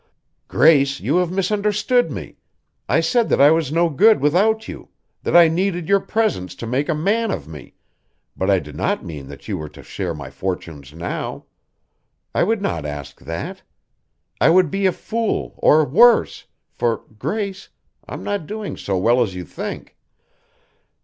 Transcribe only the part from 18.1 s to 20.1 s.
not doing so well as you think.